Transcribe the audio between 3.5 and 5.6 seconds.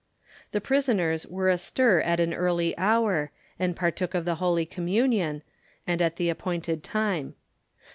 and partook of the holy communion,